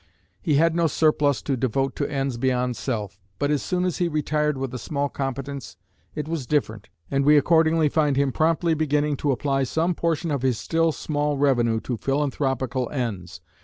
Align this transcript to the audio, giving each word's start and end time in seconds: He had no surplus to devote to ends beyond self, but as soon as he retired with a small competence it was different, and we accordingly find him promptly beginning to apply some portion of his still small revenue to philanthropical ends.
He 0.41 0.55
had 0.55 0.73
no 0.73 0.87
surplus 0.87 1.43
to 1.43 1.55
devote 1.55 1.95
to 1.97 2.09
ends 2.11 2.37
beyond 2.39 2.75
self, 2.75 3.19
but 3.37 3.51
as 3.51 3.61
soon 3.61 3.85
as 3.85 3.97
he 3.99 4.07
retired 4.07 4.57
with 4.57 4.73
a 4.73 4.79
small 4.79 5.09
competence 5.09 5.77
it 6.15 6.27
was 6.27 6.47
different, 6.47 6.89
and 7.11 7.23
we 7.23 7.37
accordingly 7.37 7.87
find 7.87 8.17
him 8.17 8.31
promptly 8.31 8.73
beginning 8.73 9.15
to 9.17 9.31
apply 9.31 9.61
some 9.61 9.93
portion 9.93 10.31
of 10.31 10.41
his 10.41 10.57
still 10.57 10.91
small 10.91 11.37
revenue 11.37 11.79
to 11.81 11.97
philanthropical 11.97 12.89
ends. 12.89 13.41